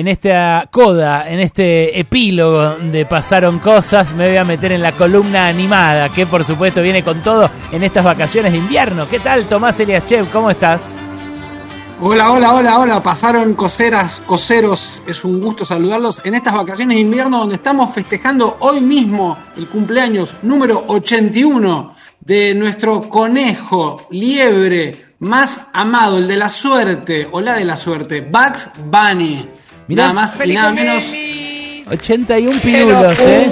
[0.00, 4.96] en esta coda, en este epílogo de Pasaron Cosas, me voy a meter en la
[4.96, 9.06] columna animada, que por supuesto viene con todo en estas vacaciones de invierno.
[9.06, 10.30] ¿Qué tal, Tomás Eliaschev?
[10.30, 10.96] ¿Cómo estás?
[12.00, 13.02] Hola, hola, hola, hola.
[13.02, 15.02] Pasaron coseras, coseros.
[15.06, 19.68] Es un gusto saludarlos en estas vacaciones de invierno donde estamos festejando hoy mismo el
[19.68, 27.56] cumpleaños número 81 de nuestro conejo, liebre más amado, el de la suerte o la
[27.56, 29.59] de la suerte, Bugs Bunny.
[29.94, 31.12] Nada más y nada menos.
[31.90, 33.50] 81 pirulos, ¿eh?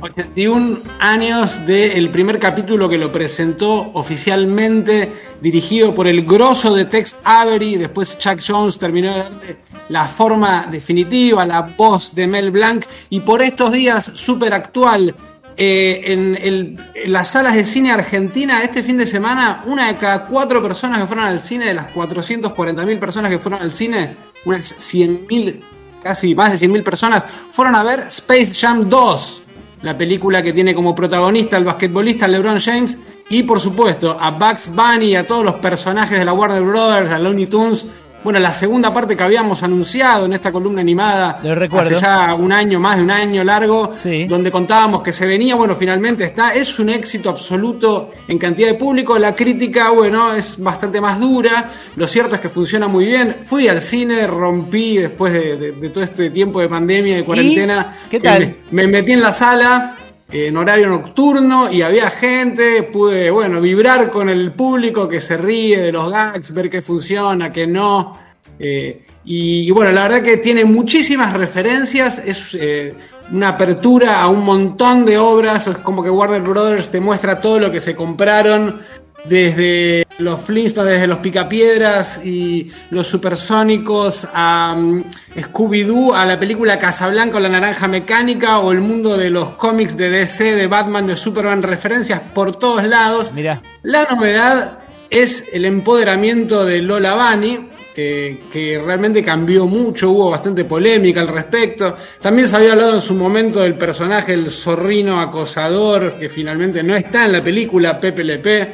[0.00, 7.16] 81 años del primer capítulo que lo presentó oficialmente, dirigido por el grosso de Tex
[7.24, 7.76] Avery.
[7.76, 9.56] Después Chuck Jones terminó de darle
[9.88, 12.84] la forma definitiva, la voz de Mel Blanc.
[13.10, 15.14] Y por estos días, súper actual,
[15.56, 16.76] eh, en,
[17.06, 21.06] las salas de cine argentina este fin de semana, una de cada cuatro personas que
[21.06, 25.60] fueron al cine, de las 440.000 personas que fueron al cine, unas 100.000,
[26.02, 29.42] casi más de 100.000 personas, fueron a ver Space Jam 2
[29.82, 32.98] la película que tiene como protagonista al basquetbolista LeBron James
[33.30, 37.18] y por supuesto a Bugs Bunny a todos los personajes de la Warner Brothers, a
[37.18, 37.86] Looney Tunes
[38.24, 41.38] bueno, la segunda parte que habíamos anunciado en esta columna animada
[41.70, 43.90] hace ya un año, más de un año largo,
[44.28, 48.74] donde contábamos que se venía, bueno, finalmente está, es un éxito absoluto en cantidad de
[48.74, 53.36] público, la crítica, bueno, es bastante más dura, lo cierto es que funciona muy bien,
[53.40, 58.58] fui al cine, rompí después de, todo este tiempo de pandemia, de cuarentena, ¿Qué tal?
[58.70, 59.96] me metí en la sala,
[60.30, 65.80] en horario nocturno y había gente, pude, bueno, vibrar con el público que se ríe
[65.80, 68.18] de los gags, ver qué funciona, qué no.
[68.58, 72.94] Eh, y, bueno, la verdad que tiene muchísimas referencias, es eh,
[73.30, 77.58] una apertura a un montón de obras, es como que Warner Brothers te muestra todo
[77.58, 78.80] lo que se compraron
[79.24, 85.04] desde los Flintstones, desde los Picapiedras y los Supersónicos a mm,
[85.36, 89.96] Scooby-Doo, a la película Casablanca o La Naranja Mecánica o el mundo de los cómics
[89.96, 93.32] de DC, de Batman, de Superman, referencias por todos lados.
[93.32, 93.62] Mira.
[93.82, 94.78] La novedad
[95.10, 97.67] es el empoderamiento de Lola Bunny,
[97.98, 101.96] este, que realmente cambió mucho, hubo bastante polémica al respecto.
[102.20, 106.94] También se había hablado en su momento del personaje, el zorrino acosador, que finalmente no
[106.94, 107.98] está en la película.
[107.98, 108.70] Pepe Lepé,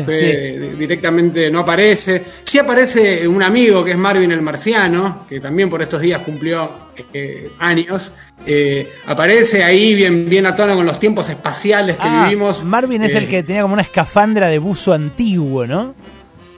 [0.00, 0.76] sí.
[0.76, 2.24] Directamente no aparece.
[2.42, 6.90] Sí aparece un amigo que es Marvin el Marciano, que también por estos días cumplió
[7.12, 8.12] eh, años.
[8.44, 12.64] Eh, aparece ahí bien, bien a tono con los tiempos espaciales que ah, vivimos.
[12.64, 15.94] Marvin es el eh, que tenía como una escafandra de buzo antiguo, ¿no?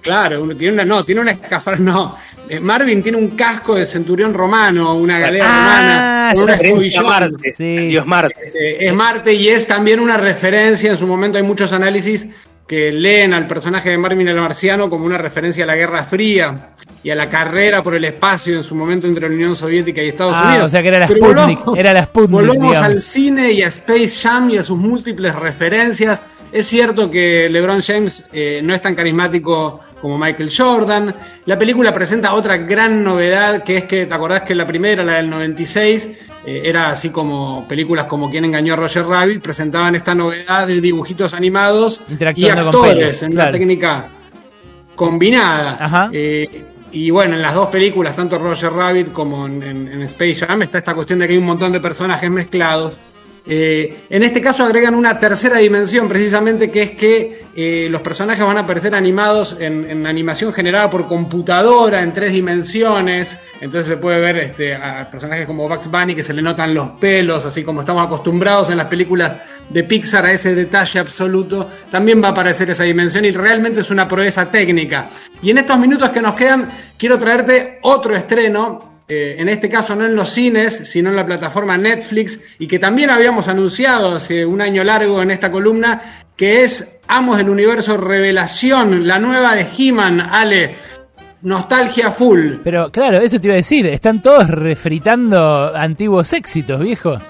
[0.06, 2.17] Claro, tiene una, no, tiene una escafar, no.
[2.49, 7.55] Eh, Marvin tiene un casco de centurión romano, una galera ah, romana, una Marte,
[7.89, 8.34] Dios Marte.
[8.49, 12.28] Este, es Marte y es también una referencia, en su momento hay muchos análisis
[12.66, 16.71] que leen al personaje de Marvin el Marciano como una referencia a la Guerra Fría
[17.03, 20.09] y a la carrera por el espacio en su momento entre la Unión Soviética y
[20.09, 20.66] Estados ah, Unidos.
[20.66, 21.61] O sea que era la Sputnik.
[21.77, 26.22] era la Sputnik volvamos al cine y a Space Jam y a sus múltiples referencias.
[26.53, 31.15] Es cierto que LeBron James eh, no es tan carismático como Michael Jordan.
[31.47, 35.15] La película presenta otra gran novedad, que es que, ¿te acordás que la primera, la
[35.15, 36.11] del 96,
[36.47, 40.81] eh, era así como películas como Quien engañó a Roger Rabbit, presentaban esta novedad de
[40.81, 42.03] dibujitos animados
[42.37, 44.09] y actores en una técnica
[44.95, 46.09] combinada.
[46.13, 50.63] Eh, y bueno, en las dos películas, tanto Roger Rabbit como en, en Space Jam,
[50.63, 53.01] está esta cuestión de que hay un montón de personajes mezclados.
[53.49, 58.45] Eh, en este caso agregan una tercera dimensión, precisamente, que es que eh, los personajes
[58.45, 63.39] van a aparecer animados en, animación generada por computadora en tres dimensiones.
[63.61, 66.91] Entonces se puede ver este, a personajes como Bugs Bunny que se le notan los
[66.91, 69.37] pelos, así como estamos acostumbrados en las películas
[69.69, 71.69] de Pixar a ese detalle absoluto.
[71.91, 75.09] También va a aparecer esa dimensión y realmente es una proeza técnica.
[75.41, 76.69] Y en estos minutos que nos quedan,
[76.99, 81.25] quiero traerte otro estreno eh, en este caso no en los cines, sino en la
[81.25, 86.65] plataforma Netflix, y que también habíamos anunciado hace un año largo en esta columna, que
[86.65, 90.77] es Amos del Universo Revelación, la nueva de He-Man, Ale.
[91.43, 92.55] Nostalgia full.
[92.65, 97.21] Pero claro, eso te iba a decir, están todos refritando antiguos éxitos, viejo.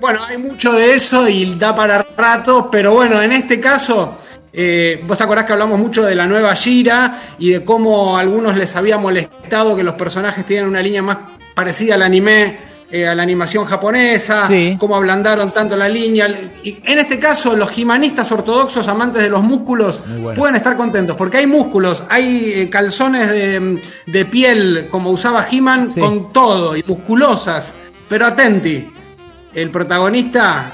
[0.00, 4.16] Bueno, hay mucho de eso y da para rato, pero bueno, en este caso
[4.58, 8.20] eh, Vos te acordás que hablamos mucho de la nueva Gira y de cómo a
[8.20, 11.18] algunos les había molestado que los personajes tienen una línea más
[11.54, 12.58] parecida al anime,
[12.90, 14.48] eh, a la animación japonesa,
[14.78, 16.50] cómo ablandaron tanto la línea.
[16.64, 20.02] Y en este caso, los jimanistas ortodoxos, amantes de los músculos,
[20.34, 26.32] pueden estar contentos porque hay músculos, hay eh, calzones de, piel como usaba He-Man con
[26.32, 27.74] todo y musculosas.
[28.08, 28.90] Pero atenti,
[29.52, 30.72] el protagonista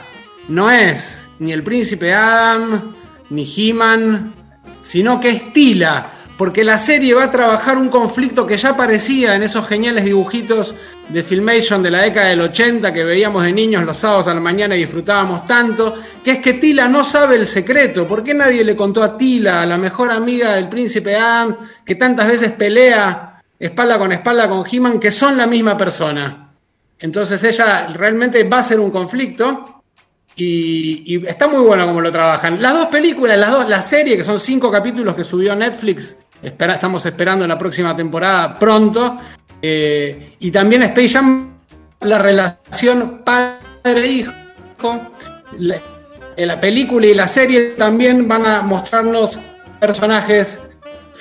[0.48, 2.94] no es ni el príncipe Adam
[3.32, 4.34] ni He-Man,
[4.82, 6.10] sino que estila
[6.42, 10.74] porque la serie va a trabajar un conflicto que ya aparecía en esos geniales dibujitos
[11.08, 14.40] de Filmation de la década del 80 que veíamos de niños los sábados a la
[14.40, 15.94] mañana y disfrutábamos tanto,
[16.24, 18.08] que es que Tila no sabe el secreto.
[18.08, 22.26] ¿Por qué nadie le contó a Tila, la mejor amiga del príncipe Adam, que tantas
[22.26, 26.50] veces pelea espalda con espalda con He-Man, que son la misma persona?
[26.98, 29.71] Entonces ella realmente va a ser un conflicto
[30.36, 32.60] y, está muy bueno como lo trabajan.
[32.60, 36.74] Las dos películas, las dos, la serie, que son cinco capítulos que subió Netflix, espera,
[36.74, 39.18] estamos esperando la próxima temporada pronto.
[39.60, 41.58] Eh, y también Space Jam,
[42.00, 44.32] la relación padre-hijo.
[45.58, 45.76] La,
[46.36, 49.38] la película y la serie también van a mostrarnos
[49.78, 50.60] personajes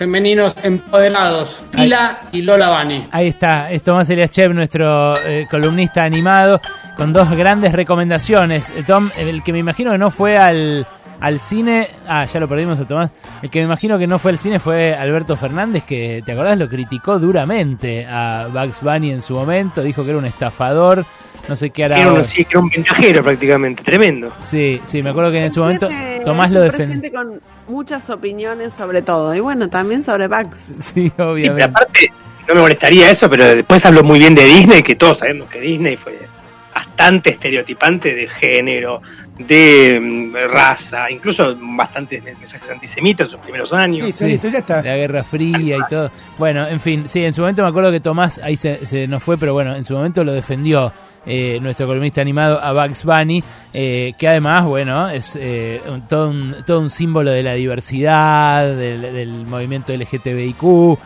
[0.02, 3.08] femeninos empoderados, Tila y Lola Bani.
[3.12, 6.60] Ahí está, es Tomás Eliaschev, nuestro eh, columnista animado,
[6.98, 8.72] con dos grandes recomendaciones.
[8.72, 10.88] Eh, Tom, el que me imagino que no fue al,
[11.20, 13.12] al cine, ah, ya lo perdimos a Tomás,
[13.44, 16.58] el que me imagino que no fue al cine fue Alberto Fernández, que, ¿te acordás?
[16.58, 21.06] Lo criticó duramente a Bugs Bunny en su momento, dijo que era un estafador,
[21.48, 22.00] no sé qué hará.
[22.00, 24.32] Era sí, era un ventajero prácticamente, tremendo.
[24.40, 25.90] Sí, sí, me acuerdo que en su momento
[26.24, 27.12] Tomás lo defendió.
[27.12, 30.72] con muchas opiniones sobre todo, y bueno, también sobre Bugs.
[30.80, 31.64] Sí, obviamente.
[31.64, 32.12] aparte,
[32.48, 35.60] no me molestaría eso, pero después habló muy bien de Disney, que todos sabemos que
[35.60, 36.28] Disney fue
[36.74, 39.02] bastante estereotipante de género,
[39.48, 44.14] de mm, raza, incluso bastantes mensajes antisemitas en sus primeros años.
[44.14, 44.82] Sí, ya está.
[44.82, 46.12] La Guerra Fría y todo.
[46.38, 49.24] Bueno, en fin, sí, en su momento me acuerdo que Tomás ahí se, se nos
[49.24, 50.92] fue, pero bueno, en su momento lo defendió
[51.26, 53.44] eh, nuestro columnista animado a Bugs Bunny,
[53.74, 55.80] eh, que además, bueno, es eh,
[56.10, 60.98] todo, un, todo un símbolo de la diversidad, del, del movimiento LGTBIQ.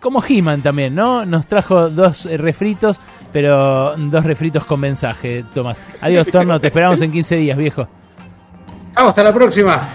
[0.00, 1.24] Como He-Man también, ¿no?
[1.24, 3.00] Nos trajo dos refritos,
[3.32, 5.78] pero dos refritos con mensaje, Tomás.
[6.00, 7.88] Adiós, Torno, te esperamos en 15 días, viejo.
[8.94, 9.88] Vamos, hasta la próxima.